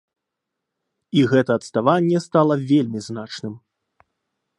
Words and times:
І 1.19 1.25
гэта 1.33 1.51
адставанне 1.61 2.19
стала 2.27 2.55
вельмі 2.71 2.99
значным. 3.09 3.53